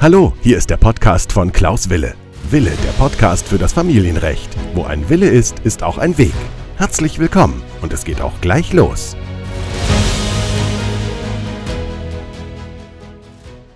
[0.00, 2.14] Hallo, hier ist der Podcast von Klaus Wille.
[2.50, 4.54] Wille, der Podcast für das Familienrecht.
[4.74, 6.34] Wo ein Wille ist, ist auch ein Weg.
[6.76, 9.16] Herzlich willkommen und es geht auch gleich los.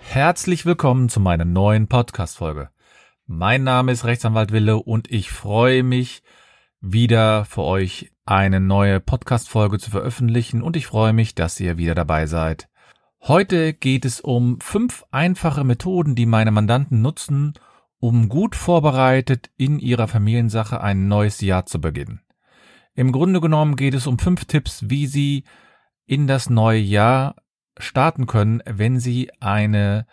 [0.00, 2.70] Herzlich willkommen zu meiner neuen Podcast-Folge.
[3.26, 6.22] Mein Name ist Rechtsanwalt Wille und ich freue mich,
[6.80, 11.94] wieder für euch eine neue Podcast-Folge zu veröffentlichen und ich freue mich, dass ihr wieder
[11.94, 12.68] dabei seid.
[13.20, 17.54] Heute geht es um fünf einfache Methoden, die meine Mandanten nutzen,
[17.98, 22.20] um gut vorbereitet in ihrer Familiensache ein neues Jahr zu beginnen.
[22.94, 25.44] Im Grunde genommen geht es um fünf Tipps, wie sie
[26.06, 27.36] in das neue Jahr
[27.76, 30.06] starten können, wenn sie eine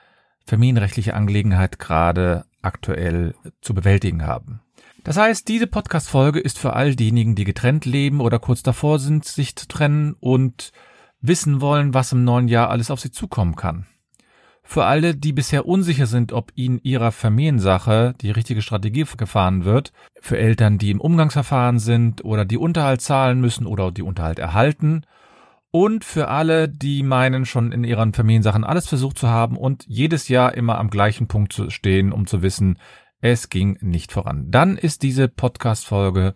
[0.46, 4.62] familienrechtliche Angelegenheit gerade aktuell zu bewältigen haben.
[5.04, 9.26] Das heißt, diese Podcast-Folge ist für all diejenigen, die getrennt leben oder kurz davor sind,
[9.26, 10.72] sich zu trennen und
[11.28, 13.86] wissen wollen, was im neuen Jahr alles auf sie zukommen kann.
[14.68, 19.94] Für alle, die bisher unsicher sind, ob ihnen ihrer Familiensache die richtige Strategie gefahren wird,
[20.20, 25.04] für Eltern, die im Umgangsverfahren sind oder die Unterhalt zahlen müssen oder die Unterhalt erhalten,
[25.70, 30.30] und für alle, die meinen, schon in ihren Familiensachen alles versucht zu haben und jedes
[30.30, 32.80] Jahr immer am gleichen Punkt zu stehen, um zu wissen,
[33.20, 34.52] es ging nicht voran.
[34.52, 36.34] Dann ist diese Podcast-Folge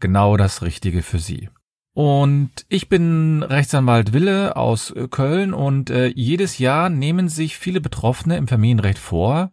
[0.00, 1.50] genau das Richtige für Sie.
[1.92, 8.36] Und ich bin Rechtsanwalt Wille aus Köln und äh, jedes Jahr nehmen sich viele Betroffene
[8.36, 9.50] im Familienrecht vor,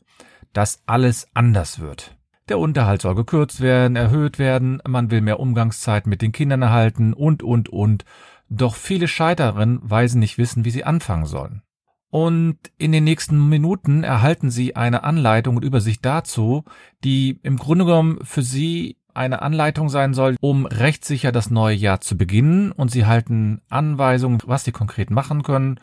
[0.53, 2.15] dass alles anders wird.
[2.49, 7.13] Der Unterhalt soll gekürzt werden, erhöht werden, man will mehr Umgangszeit mit den Kindern erhalten
[7.13, 8.05] und, und, und.
[8.49, 11.63] Doch viele scheitern, weil sie nicht wissen, wie sie anfangen sollen.
[12.09, 16.63] Und in den nächsten Minuten erhalten Sie eine Anleitung und Übersicht dazu,
[17.03, 22.01] die im Grunde genommen für Sie eine Anleitung sein soll, um rechtssicher das neue Jahr
[22.01, 22.71] zu beginnen.
[22.71, 25.79] Und Sie halten Anweisungen, was Sie konkret machen können,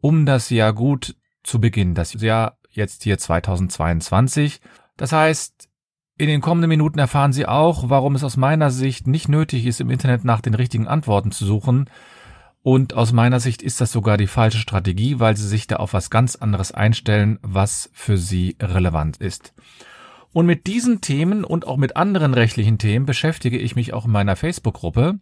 [0.00, 1.94] um das Jahr gut zu beginnen.
[1.94, 4.60] Das Jahr jetzt hier 2022.
[4.96, 5.68] Das heißt,
[6.18, 9.80] in den kommenden Minuten erfahren Sie auch, warum es aus meiner Sicht nicht nötig ist,
[9.80, 11.88] im Internet nach den richtigen Antworten zu suchen,
[12.62, 15.94] und aus meiner Sicht ist das sogar die falsche Strategie, weil sie sich da auf
[15.94, 19.54] was ganz anderes einstellen, was für sie relevant ist.
[20.32, 24.12] Und mit diesen Themen und auch mit anderen rechtlichen Themen beschäftige ich mich auch in
[24.12, 25.18] meiner Facebook-Gruppe.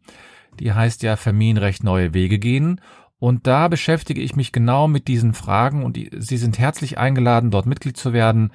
[0.60, 2.80] Die heißt ja Familienrecht neue Wege gehen.
[3.18, 7.66] Und da beschäftige ich mich genau mit diesen Fragen und Sie sind herzlich eingeladen, dort
[7.66, 8.52] Mitglied zu werden.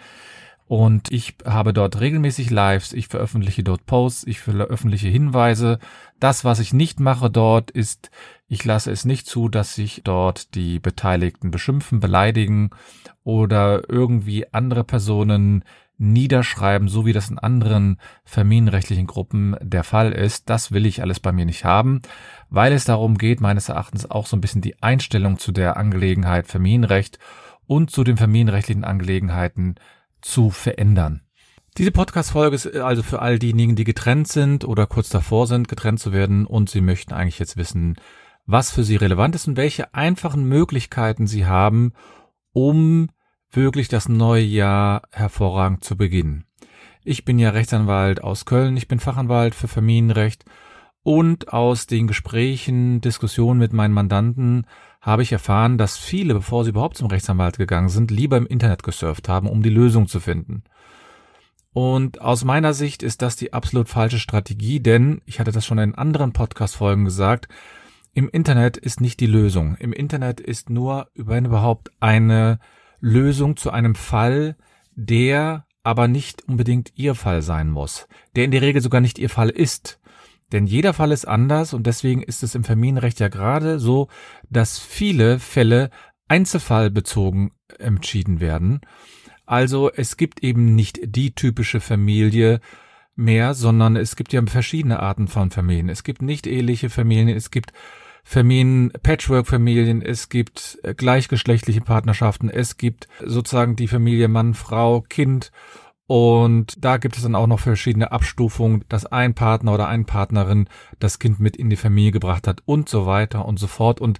[0.65, 5.79] Und ich habe dort regelmäßig Lives, ich veröffentliche dort Posts, ich veröffentliche Hinweise.
[6.19, 8.11] Das, was ich nicht mache dort, ist,
[8.47, 12.69] ich lasse es nicht zu, dass sich dort die Beteiligten beschimpfen, beleidigen
[13.23, 15.65] oder irgendwie andere Personen
[16.03, 20.49] niederschreiben, so wie das in anderen familienrechtlichen Gruppen der Fall ist.
[20.49, 22.01] Das will ich alles bei mir nicht haben,
[22.49, 26.47] weil es darum geht, meines Erachtens auch so ein bisschen die Einstellung zu der Angelegenheit
[26.47, 27.19] Familienrecht
[27.65, 29.75] und zu den familienrechtlichen Angelegenheiten
[30.21, 31.21] zu verändern.
[31.77, 35.99] Diese Podcast-Folge ist also für all diejenigen, die getrennt sind oder kurz davor sind, getrennt
[35.99, 37.95] zu werden und sie möchten eigentlich jetzt wissen,
[38.45, 41.93] was für sie relevant ist und welche einfachen Möglichkeiten sie haben,
[42.51, 43.09] um
[43.55, 46.45] wirklich das neue Jahr hervorragend zu beginnen.
[47.03, 50.45] Ich bin ja Rechtsanwalt aus Köln, ich bin Fachanwalt für Familienrecht
[51.03, 54.65] und aus den Gesprächen, Diskussionen mit meinen Mandanten
[55.01, 58.83] habe ich erfahren, dass viele, bevor sie überhaupt zum Rechtsanwalt gegangen sind, lieber im Internet
[58.83, 60.63] gesurft haben, um die Lösung zu finden.
[61.73, 65.79] Und aus meiner Sicht ist das die absolut falsche Strategie, denn ich hatte das schon
[65.79, 67.49] in anderen Podcast-Folgen gesagt,
[68.13, 69.75] im Internet ist nicht die Lösung.
[69.77, 72.59] Im Internet ist nur, wenn überhaupt, eine
[73.03, 74.55] Lösung zu einem Fall,
[74.95, 79.29] der aber nicht unbedingt Ihr Fall sein muss, der in der Regel sogar nicht Ihr
[79.29, 79.99] Fall ist.
[80.53, 84.07] Denn jeder Fall ist anders und deswegen ist es im Familienrecht ja gerade so,
[84.49, 85.89] dass viele Fälle
[86.29, 88.79] einzelfallbezogen entschieden werden.
[89.45, 92.61] Also es gibt eben nicht die typische Familie,
[93.15, 95.89] mehr, sondern es gibt ja verschiedene Arten von Familien.
[95.89, 97.73] Es gibt nicht eheliche Familien, es gibt
[98.23, 105.51] Familien, Patchwork-Familien, es gibt äh, gleichgeschlechtliche Partnerschaften, es gibt sozusagen die Familie Mann, Frau, Kind
[106.06, 110.68] und da gibt es dann auch noch verschiedene Abstufungen, dass ein Partner oder eine Partnerin
[111.00, 114.01] das Kind mit in die Familie gebracht hat und so weiter und so fort.
[114.01, 114.19] Und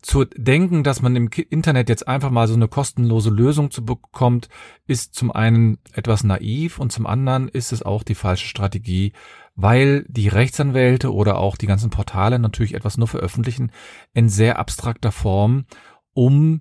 [0.00, 4.48] zu denken, dass man im Internet jetzt einfach mal so eine kostenlose Lösung zu bekommt,
[4.86, 9.12] ist zum einen etwas naiv und zum anderen ist es auch die falsche Strategie,
[9.60, 13.72] weil die Rechtsanwälte oder auch die ganzen Portale natürlich etwas nur veröffentlichen
[14.14, 15.66] in sehr abstrakter Form,
[16.14, 16.60] um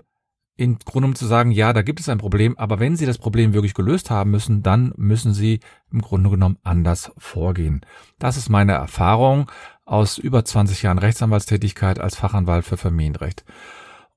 [0.56, 3.20] im Grunde um zu sagen, ja, da gibt es ein Problem, aber wenn Sie das
[3.20, 5.60] Problem wirklich gelöst haben müssen, dann müssen Sie
[5.92, 7.82] im Grunde genommen anders vorgehen.
[8.18, 9.52] Das ist meine Erfahrung
[9.86, 13.46] aus über 20 Jahren Rechtsanwaltstätigkeit als Fachanwalt für Familienrecht.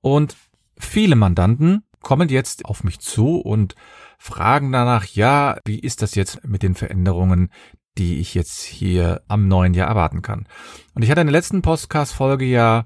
[0.01, 0.39] Und
[0.79, 3.75] viele Mandanten kommen jetzt auf mich zu und
[4.19, 7.51] fragen danach, ja, wie ist das jetzt mit den Veränderungen,
[8.01, 10.47] die ich jetzt hier am neuen Jahr erwarten kann.
[10.95, 12.85] Und ich hatte in der letzten Podcast-Folge ja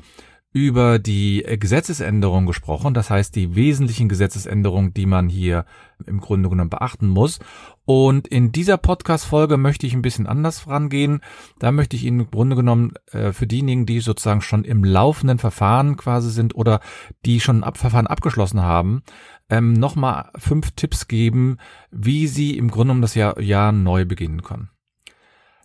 [0.54, 5.64] über die Gesetzesänderung gesprochen, das heißt die wesentlichen Gesetzesänderungen, die man hier
[6.06, 7.40] im Grunde genommen beachten muss.
[7.84, 11.22] Und in dieser Podcast-Folge möchte ich ein bisschen anders vorangehen.
[11.58, 15.38] Da möchte ich Ihnen im Grunde genommen äh, für diejenigen, die sozusagen schon im laufenden
[15.38, 16.80] Verfahren quasi sind oder
[17.24, 19.02] die schon ein Verfahren abgeschlossen haben,
[19.48, 21.58] ähm, nochmal fünf Tipps geben,
[21.90, 24.70] wie Sie im Grunde genommen das Jahr, Jahr neu beginnen können.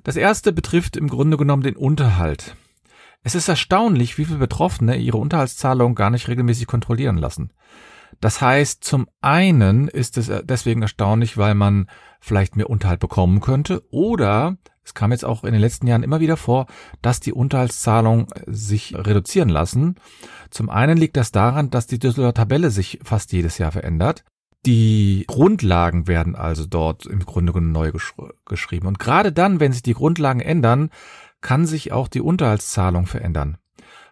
[0.04, 2.56] Das erste betrifft im Grunde genommen den Unterhalt.
[3.24, 7.51] Es ist erstaunlich, wie viele Betroffene ihre Unterhaltszahlung gar nicht regelmäßig kontrollieren lassen.
[8.22, 11.88] Das heißt, zum einen ist es deswegen erstaunlich, weil man
[12.19, 16.19] vielleicht mehr Unterhalt bekommen könnte oder es kam jetzt auch in den letzten Jahren immer
[16.19, 16.66] wieder vor,
[17.04, 19.95] dass die Unterhaltszahlungen sich reduzieren lassen.
[20.50, 24.24] Zum einen liegt das daran, dass die Düsseldorfer Tabelle sich fast jedes Jahr verändert.
[24.66, 28.14] Die Grundlagen werden also dort im Grunde genommen neu gesch
[28.46, 28.88] geschrieben.
[28.88, 30.90] Und gerade dann, wenn sich die Grundlagen ändern,
[31.42, 33.58] kann sich auch die Unterhaltszahlung verändern.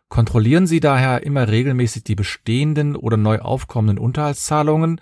[0.10, 5.02] Kontrollieren Sie daher immer regelmäßig die bestehenden oder neu aufkommenden Unterhaltszahlungen.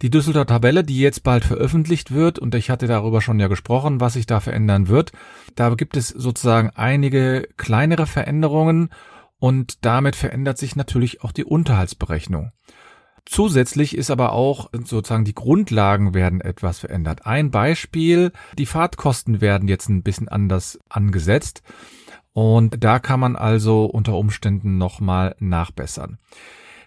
[0.00, 4.00] Die Düsseldorfer Tabelle, die jetzt bald veröffentlicht wird, und ich hatte darüber schon ja gesprochen,
[4.00, 5.12] was sich da verändern wird,
[5.54, 8.90] da gibt es sozusagen einige kleinere Veränderungen
[9.38, 12.52] und damit verändert sich natürlich auch die Unterhaltsberechnung.
[13.30, 17.26] Zusätzlich ist aber auch sozusagen die Grundlagen werden etwas verändert.
[17.26, 21.62] Ein Beispiel, die Fahrtkosten werden jetzt ein bisschen anders angesetzt
[22.32, 26.16] und da kann man also unter Umständen nochmal nachbessern.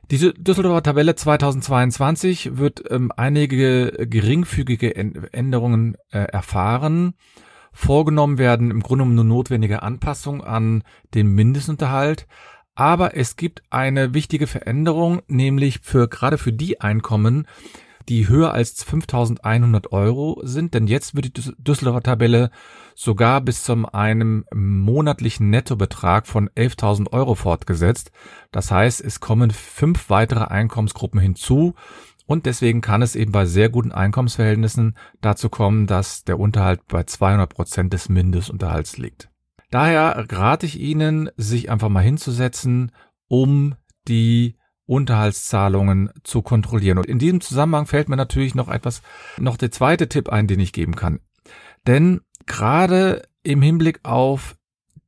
[0.09, 7.13] Diese Düsseldorfer Tabelle 2022 wird ähm, einige geringfügige Änderungen äh, erfahren.
[7.71, 10.83] Vorgenommen werden im Grunde nur notwendige Anpassungen an
[11.13, 12.27] den Mindestunterhalt,
[12.75, 17.47] aber es gibt eine wichtige Veränderung, nämlich für gerade für die Einkommen,
[18.09, 22.51] die höher als 5100 Euro sind, denn jetzt wird die Düsseldorfer Tabelle
[22.95, 28.12] sogar bis zum einem monatlichen Nettobetrag von 11.000 Euro fortgesetzt.
[28.51, 31.75] Das heißt, es kommen fünf weitere Einkommensgruppen hinzu
[32.25, 37.03] und deswegen kann es eben bei sehr guten Einkommensverhältnissen dazu kommen, dass der Unterhalt bei
[37.03, 39.31] 200 Prozent des Mindestunterhalts liegt.
[39.71, 42.91] Daher rate ich Ihnen, sich einfach mal hinzusetzen,
[43.27, 43.75] um
[44.07, 46.97] die Unterhaltszahlungen zu kontrollieren.
[46.97, 49.01] Und in diesem Zusammenhang fällt mir natürlich noch etwas,
[49.38, 51.21] noch der zweite Tipp ein, den ich geben kann.
[51.88, 54.57] Denn gerade im Hinblick auf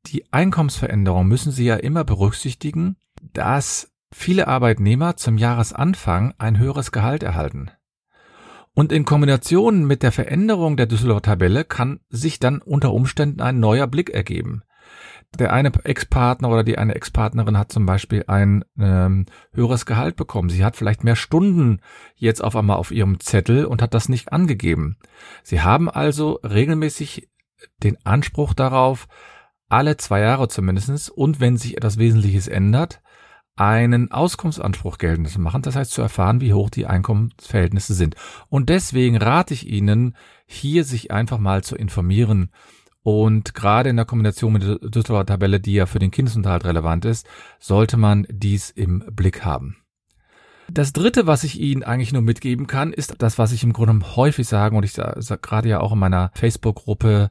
[0.06, 2.96] die Einkommensveränderung müssen Sie ja immer berücksichtigen,
[3.34, 7.70] dass viele Arbeitnehmer zum Jahresanfang ein höheres Gehalt erhalten.
[8.74, 13.60] Und in Kombination mit der Veränderung der Düsseldorfer Tabelle kann sich dann unter Umständen ein
[13.60, 14.62] neuer Blick ergeben.
[15.38, 20.48] Der eine Ex-Partner oder die eine Ex-Partnerin hat zum Beispiel ein ähm, höheres Gehalt bekommen.
[20.48, 21.80] Sie hat vielleicht mehr Stunden
[22.14, 24.96] jetzt auf einmal auf ihrem Zettel und hat das nicht angegeben.
[25.42, 27.28] Sie haben also regelmäßig
[27.82, 29.08] den Anspruch darauf,
[29.68, 33.00] alle zwei Jahre zumindestens und wenn sich etwas Wesentliches ändert,
[33.56, 38.16] einen Auskunftsanspruch geltend zu machen, das heißt zu erfahren, wie hoch die Einkommensverhältnisse sind.
[38.48, 40.16] Und deswegen rate ich Ihnen,
[40.46, 42.50] hier sich einfach mal zu informieren.
[43.02, 47.04] Und gerade in der Kombination mit der Düsseldorfer Tabelle, die ja für den Kindesunterhalt relevant
[47.04, 47.26] ist,
[47.60, 49.76] sollte man dies im Blick haben.
[50.70, 54.16] Das dritte, was ich Ihnen eigentlich nur mitgeben kann, ist das, was ich im Grunde
[54.16, 57.30] häufig sage, und ich sage sag gerade ja auch in meiner Facebook-Gruppe,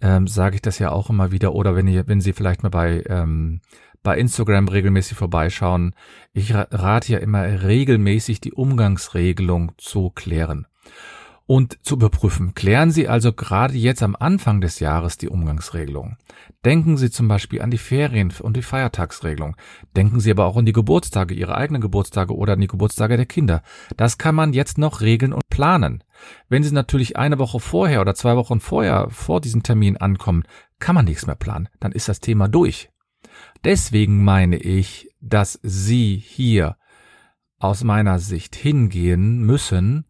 [0.00, 2.68] ähm, sage ich das ja auch immer wieder, oder wenn ihr, wenn Sie vielleicht mal
[2.70, 3.60] bei ähm,
[4.02, 5.94] bei Instagram regelmäßig vorbeischauen.
[6.32, 10.66] Ich rate ja immer regelmäßig die Umgangsregelung zu klären
[11.50, 12.54] und zu überprüfen.
[12.54, 16.16] Klären Sie also gerade jetzt am Anfang des Jahres die Umgangsregelung.
[16.64, 19.56] Denken Sie zum Beispiel an die Ferien- und die Feiertagsregelung.
[19.96, 23.26] Denken Sie aber auch an die Geburtstage, Ihre eigenen Geburtstage oder an die Geburtstage der
[23.26, 23.64] Kinder.
[23.96, 26.04] Das kann man jetzt noch regeln und planen.
[26.48, 30.44] Wenn Sie natürlich eine Woche vorher oder zwei Wochen vorher vor diesem Termin ankommen,
[30.78, 31.68] kann man nichts mehr planen.
[31.80, 32.90] Dann ist das Thema durch.
[33.64, 36.76] Deswegen meine ich, dass Sie hier
[37.58, 40.06] aus meiner Sicht hingehen müssen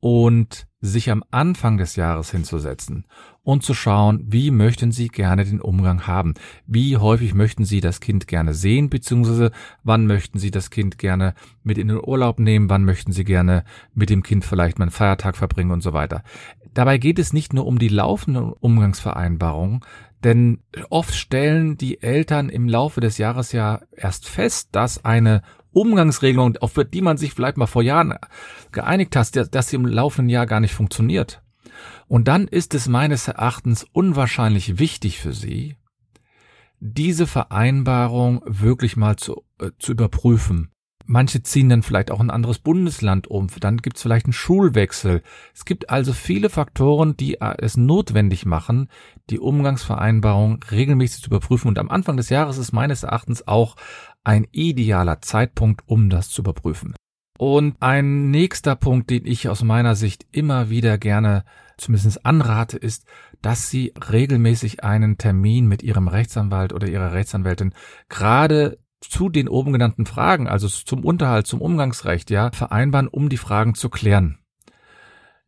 [0.00, 3.04] und sich am Anfang des Jahres hinzusetzen
[3.42, 6.34] und zu schauen, wie möchten Sie gerne den Umgang haben?
[6.66, 9.50] Wie häufig möchten Sie das Kind gerne sehen, beziehungsweise
[9.84, 12.70] wann möchten Sie das Kind gerne mit in den Urlaub nehmen?
[12.70, 16.22] Wann möchten Sie gerne mit dem Kind vielleicht mal einen Feiertag verbringen und so weiter?
[16.72, 19.80] Dabei geht es nicht nur um die laufenden Umgangsvereinbarungen,
[20.24, 26.56] denn oft stellen die Eltern im Laufe des Jahres ja erst fest, dass eine Umgangsregelung,
[26.58, 28.14] auf die man sich vielleicht mal vor Jahren
[28.72, 31.42] geeinigt hat, dass sie im laufenden Jahr gar nicht funktioniert.
[32.08, 35.76] Und dann ist es meines Erachtens unwahrscheinlich wichtig für sie,
[36.80, 40.70] diese Vereinbarung wirklich mal zu, äh, zu überprüfen.
[41.10, 43.48] Manche ziehen dann vielleicht auch ein anderes Bundesland um.
[43.58, 45.22] Dann gibt es vielleicht einen Schulwechsel.
[45.52, 48.88] Es gibt also viele Faktoren, die äh, es notwendig machen,
[49.28, 51.66] die Umgangsvereinbarung regelmäßig zu überprüfen.
[51.66, 53.74] Und am Anfang des Jahres ist meines Erachtens auch
[54.22, 56.94] ein idealer Zeitpunkt, um das zu überprüfen.
[57.36, 61.44] Und ein nächster Punkt, den ich aus meiner Sicht immer wieder gerne
[61.76, 63.04] zumindest anrate, ist,
[63.42, 67.74] dass Sie regelmäßig einen Termin mit Ihrem Rechtsanwalt oder Ihrer Rechtsanwältin
[68.08, 73.36] gerade zu den oben genannten Fragen, also zum Unterhalt, zum Umgangsrecht, ja, vereinbaren, um die
[73.36, 74.38] Fragen zu klären.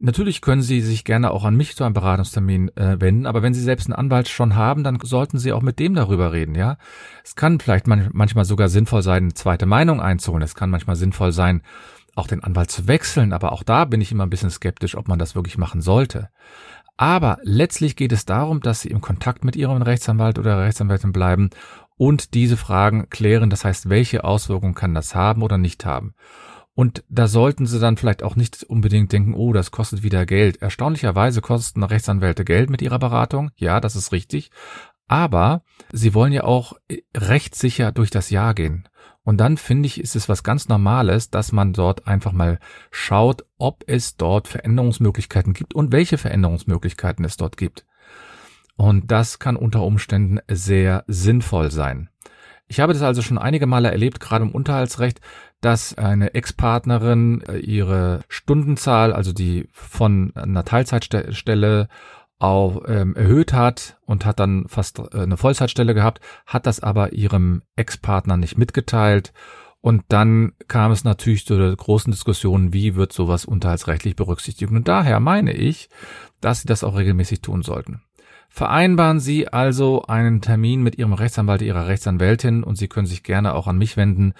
[0.04, 3.54] Natürlich können Sie sich gerne auch an mich zu einem Beratungstermin äh, wenden, aber wenn
[3.54, 6.76] Sie selbst einen Anwalt schon haben, dann sollten Sie auch mit dem darüber reden, ja.
[7.22, 10.42] Es kann vielleicht man manchmal sogar sinnvoll sein, eine zweite Meinung einzuholen.
[10.42, 11.62] Es kann manchmal sinnvoll sein,
[12.16, 15.06] auch den Anwalt zu wechseln, aber auch da bin ich immer ein bisschen skeptisch, ob
[15.06, 16.30] man das wirklich machen sollte.
[16.96, 21.50] Aber letztlich geht es darum, dass Sie im Kontakt mit Ihrem Rechtsanwalt oder Rechtsanwältin bleiben
[21.96, 23.50] und diese Fragen klären.
[23.50, 26.14] Das heißt, welche Auswirkungen kann das haben oder nicht haben?
[26.74, 30.62] Und da sollten Sie dann vielleicht auch nicht unbedingt denken, oh, das kostet wieder Geld.
[30.62, 33.50] Erstaunlicherweise kosten Rechtsanwälte Geld mit ihrer Beratung.
[33.56, 34.50] Ja, das ist richtig.
[35.06, 36.74] Aber Sie wollen ja auch
[37.14, 38.88] rechtssicher durch das Jahr gehen.
[39.24, 42.58] Und dann finde ich, ist es was ganz Normales, dass man dort einfach mal
[42.90, 47.86] schaut, ob es dort Veränderungsmöglichkeiten gibt und welche Veränderungsmöglichkeiten es dort gibt.
[48.82, 52.10] Und das kann unter Umständen sehr sinnvoll sein.
[52.66, 55.20] Ich habe das also schon einige Male erlebt, gerade im Unterhaltsrecht,
[55.60, 61.86] dass eine Ex-Partnerin äh, ihre Stundenzahl, also die von einer Teilzeitstelle
[62.40, 67.12] auch ähm, erhöht hat und hat dann fast äh, eine Vollzeitstelle gehabt, hat das aber
[67.12, 69.32] ihrem Ex-Partner nicht mitgeteilt.
[69.80, 74.72] Und dann kam es natürlich zu der großen Diskussion, wie wird sowas unterhaltsrechtlich berücksichtigt.
[74.72, 75.88] Und daher meine ich,
[76.40, 78.02] dass sie das auch regelmäßig tun sollten.
[78.54, 83.54] Vereinbaren Sie also einen Termin mit Ihrem Rechtsanwalt, Ihrer Rechtsanwältin und Sie können sich gerne
[83.54, 84.34] auch an mich wenden,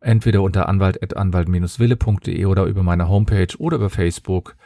[0.00, 4.56] entweder unter anwalt.anwalt-wille.de oder über meine Homepage oder über Facebook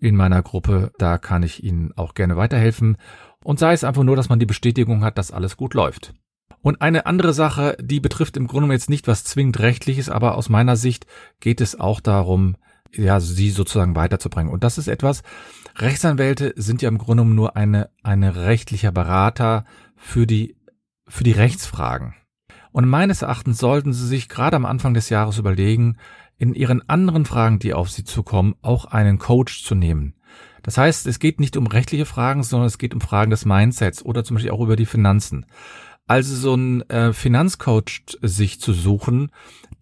[0.00, 0.90] in meiner Gruppe.
[0.98, 2.96] Da kann ich Ihnen auch gerne weiterhelfen.
[3.44, 6.12] Und sei es einfach nur, dass man die Bestätigung hat, dass alles gut läuft.
[6.62, 10.48] Und eine andere Sache, die betrifft im Grunde jetzt nicht was zwingend rechtliches, aber aus
[10.48, 11.06] meiner Sicht
[11.38, 12.56] geht es auch darum,
[12.94, 14.52] ja, sie sozusagen weiterzubringen.
[14.52, 15.22] Und das ist etwas,
[15.76, 19.64] Rechtsanwälte sind ja im Grunde nur eine, eine rechtlicher Berater
[19.96, 20.56] für die,
[21.06, 22.14] für die Rechtsfragen.
[22.72, 25.98] Und meines Erachtens sollten Sie sich gerade am Anfang des Jahres überlegen,
[26.38, 30.14] in Ihren anderen Fragen, die auf Sie zukommen, auch einen Coach zu nehmen.
[30.62, 34.04] Das heißt, es geht nicht um rechtliche Fragen, sondern es geht um Fragen des Mindsets
[34.04, 35.46] oder zum Beispiel auch über die Finanzen.
[36.06, 39.30] Also so ein äh, Finanzcoach sich zu suchen,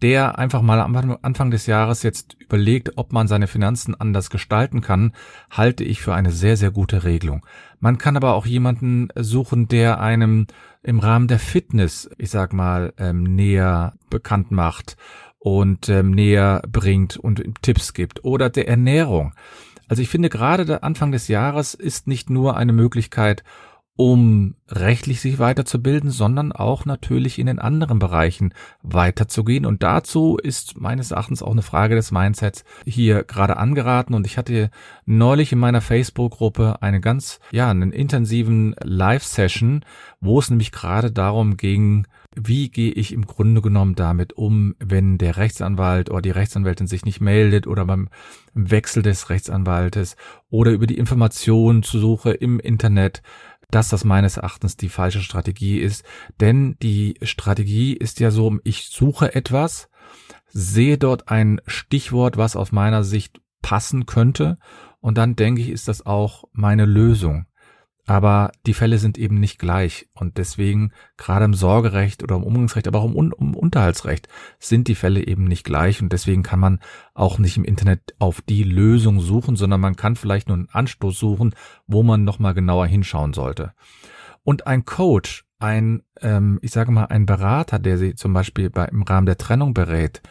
[0.01, 4.81] der einfach mal am Anfang des Jahres jetzt überlegt, ob man seine Finanzen anders gestalten
[4.81, 5.13] kann,
[5.49, 7.45] halte ich für eine sehr, sehr gute Regelung.
[7.79, 10.47] Man kann aber auch jemanden suchen, der einem
[10.83, 14.97] im Rahmen der Fitness, ich sag mal, ähm, näher bekannt macht
[15.37, 19.33] und ähm, näher bringt und Tipps gibt oder der Ernährung.
[19.87, 23.43] Also ich finde gerade der Anfang des Jahres ist nicht nur eine Möglichkeit,
[23.97, 29.65] um rechtlich sich weiterzubilden, sondern auch natürlich in den anderen Bereichen weiterzugehen.
[29.65, 34.13] Und dazu ist meines Erachtens auch eine Frage des Mindsets hier gerade angeraten.
[34.13, 34.71] Und ich hatte
[35.05, 39.83] neulich in meiner Facebook-Gruppe eine ganz, ja, einen intensiven Live-Session,
[40.21, 45.17] wo es nämlich gerade darum ging, wie gehe ich im Grunde genommen damit um, wenn
[45.17, 48.07] der Rechtsanwalt oder die Rechtsanwältin sich nicht meldet oder beim
[48.53, 50.15] Wechsel des Rechtsanwaltes
[50.49, 53.21] oder über die Informationen zu suche im Internet
[53.71, 56.03] dass das meines Erachtens die falsche Strategie ist.
[56.39, 59.89] Denn die Strategie ist ja so, ich suche etwas,
[60.47, 64.57] sehe dort ein Stichwort, was aus meiner Sicht passen könnte
[65.01, 67.45] und dann denke ich, ist das auch meine Lösung.
[68.07, 70.09] Aber die Fälle sind eben nicht gleich.
[70.13, 74.27] Und deswegen, gerade im Sorgerecht oder im Umgangsrecht, aber auch im, im, Unterhaltsrecht,
[74.59, 76.01] sind die Fälle eben nicht gleich.
[76.01, 76.79] Und deswegen kann man
[77.13, 81.17] auch nicht im Internet auf die Lösung suchen, sondern man kann vielleicht nur einen Anstoß
[81.17, 81.53] suchen,
[81.87, 83.73] wo man nochmal genauer hinschauen sollte.
[84.43, 88.85] Und ein Coach, ein, ähm, ich sage mal, ein Berater, der sie zum Beispiel bei,
[88.85, 90.21] im Rahmen der Trennung berät,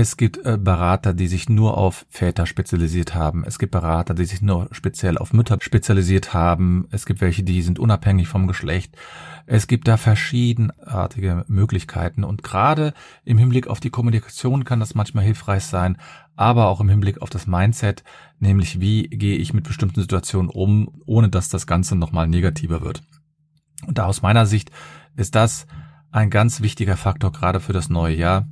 [0.00, 3.42] es gibt äh, Berater, die sich nur auf Väter spezialisiert haben.
[3.44, 6.86] Es gibt Berater, die sich nur speziell auf Mütter spezialisiert haben.
[6.92, 8.96] Es gibt welche, die sind unabhängig vom Geschlecht.
[9.46, 12.22] Es gibt da verschiedenartige Möglichkeiten.
[12.22, 15.98] Und gerade im Hinblick auf die Kommunikation kann das manchmal hilfreich sein,
[16.36, 18.04] aber auch im Hinblick auf das Mindset,
[18.38, 23.02] nämlich wie gehe ich mit bestimmten Situationen um, ohne dass das Ganze nochmal negativer wird.
[23.84, 24.70] Und da aus meiner Sicht
[25.16, 25.66] ist das
[26.12, 28.46] ein ganz wichtiger Faktor gerade für das neue Jahr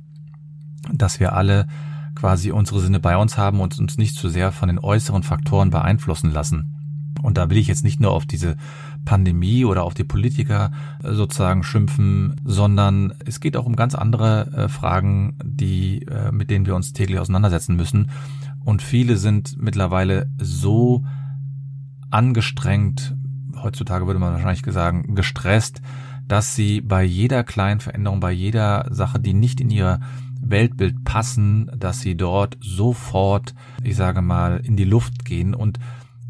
[0.93, 1.67] dass wir alle
[2.15, 5.69] quasi unsere Sinne bei uns haben und uns nicht zu sehr von den äußeren Faktoren
[5.69, 6.73] beeinflussen lassen.
[7.21, 8.57] Und da will ich jetzt nicht nur auf diese
[9.05, 10.71] Pandemie oder auf die Politiker
[11.03, 16.49] äh, sozusagen schimpfen, sondern es geht auch um ganz andere äh, Fragen, die, äh, mit
[16.49, 18.11] denen wir uns täglich auseinandersetzen müssen.
[18.63, 21.05] Und viele sind mittlerweile so
[22.11, 23.15] angestrengt,
[23.61, 25.81] heutzutage würde man wahrscheinlich sagen, gestresst,
[26.27, 29.99] dass sie bei jeder kleinen Veränderung, bei jeder Sache, die nicht in ihr
[30.41, 33.53] Weltbild passen, dass sie dort sofort,
[33.83, 35.53] ich sage mal, in die Luft gehen.
[35.53, 35.79] Und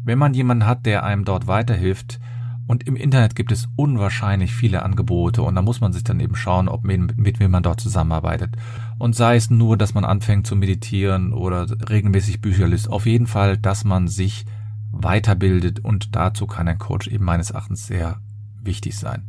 [0.04, 2.20] wenn man jemanden hat, der einem dort weiterhilft,
[2.68, 6.36] und im Internet gibt es unwahrscheinlich viele Angebote und da muss man sich dann eben
[6.36, 8.56] schauen, ob mit, mit wem man dort zusammenarbeitet.
[8.98, 13.26] Und sei es nur, dass man anfängt zu meditieren oder regelmäßig Bücher liest, auf jeden
[13.26, 14.44] Fall, dass man sich
[14.92, 18.20] weiterbildet und dazu kann ein Coach eben meines Erachtens sehr
[18.62, 19.22] wichtig sein.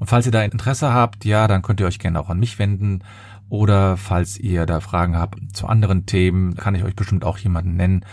[0.00, 2.58] Und falls ihr da Interesse habt, ja, dann könnt ihr euch gerne auch an mich
[2.58, 3.04] wenden.
[3.50, 7.76] Oder falls ihr da Fragen habt zu anderen Themen, kann ich euch bestimmt auch jemanden
[7.76, 8.06] nennen.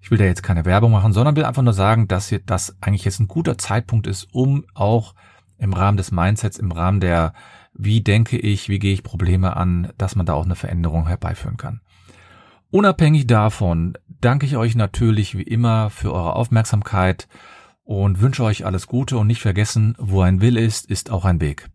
[0.00, 3.04] Ich will da jetzt keine Werbung machen, sondern will einfach nur sagen, dass das eigentlich
[3.04, 5.14] jetzt ein guter Zeitpunkt ist, um auch
[5.58, 7.34] im Rahmen des Mindsets, im Rahmen der,
[7.74, 11.58] wie denke ich, wie gehe ich Probleme an, dass man da auch eine Veränderung herbeiführen
[11.58, 11.82] kann.
[12.70, 17.28] Unabhängig davon danke ich euch natürlich wie immer für eure Aufmerksamkeit
[17.88, 21.40] und wünsche euch alles Gute und nicht vergessen, wo ein Will ist, ist auch ein
[21.40, 21.70] Weg.